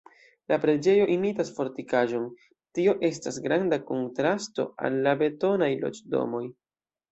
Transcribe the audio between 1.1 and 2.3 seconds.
imitas fortikaĵon,